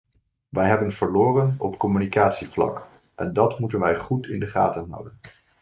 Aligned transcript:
Wij 0.49 0.67
hebben 0.69 0.91
verloren 0.91 1.55
op 1.57 1.77
communicatievlak 1.77 2.87
en 3.15 3.33
dat 3.33 3.59
moeten 3.59 3.79
wij 3.79 3.95
goed 3.95 4.27
in 4.27 4.39
de 4.39 4.47
gaten 4.47 4.89
houden. 4.91 5.19